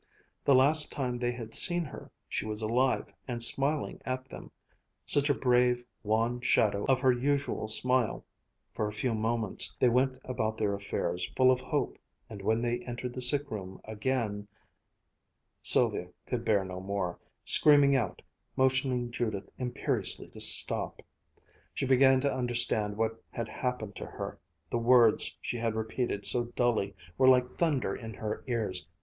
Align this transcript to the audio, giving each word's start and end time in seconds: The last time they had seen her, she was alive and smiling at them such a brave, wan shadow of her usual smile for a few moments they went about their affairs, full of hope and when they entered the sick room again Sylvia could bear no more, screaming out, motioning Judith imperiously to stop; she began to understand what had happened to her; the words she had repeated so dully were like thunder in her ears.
The 0.43 0.55
last 0.55 0.91
time 0.91 1.19
they 1.19 1.31
had 1.31 1.53
seen 1.53 1.83
her, 1.85 2.09
she 2.27 2.43
was 2.43 2.63
alive 2.63 3.13
and 3.27 3.39
smiling 3.43 4.01
at 4.03 4.27
them 4.27 4.49
such 5.05 5.29
a 5.29 5.33
brave, 5.35 5.85
wan 6.01 6.41
shadow 6.41 6.85
of 6.89 6.99
her 7.01 7.11
usual 7.11 7.67
smile 7.67 8.25
for 8.73 8.87
a 8.87 8.91
few 8.93 9.13
moments 9.13 9.75
they 9.79 9.89
went 9.89 10.19
about 10.23 10.57
their 10.57 10.73
affairs, 10.73 11.31
full 11.37 11.51
of 11.51 11.59
hope 11.61 11.99
and 12.31 12.41
when 12.41 12.63
they 12.63 12.79
entered 12.79 13.13
the 13.13 13.21
sick 13.21 13.51
room 13.51 13.79
again 13.83 14.47
Sylvia 15.61 16.07
could 16.25 16.43
bear 16.43 16.65
no 16.65 16.79
more, 16.79 17.19
screaming 17.45 17.95
out, 17.95 18.23
motioning 18.55 19.11
Judith 19.11 19.51
imperiously 19.59 20.29
to 20.29 20.41
stop; 20.41 21.03
she 21.75 21.85
began 21.85 22.19
to 22.21 22.33
understand 22.33 22.97
what 22.97 23.21
had 23.29 23.47
happened 23.47 23.95
to 23.97 24.07
her; 24.07 24.39
the 24.71 24.79
words 24.79 25.37
she 25.43 25.57
had 25.57 25.75
repeated 25.75 26.25
so 26.25 26.45
dully 26.55 26.95
were 27.19 27.27
like 27.27 27.55
thunder 27.59 27.95
in 27.95 28.15
her 28.15 28.43
ears. 28.47 28.87